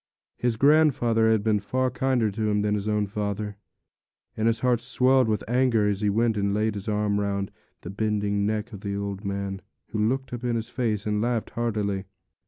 [0.35, 3.57] His grandfather had been far kinder to him than his own father;
[4.35, 7.91] and his heart swelled with anger as he went and laid his arm round the
[7.91, 12.05] bending neck of the old man, who looked up in his face and laughed heartily.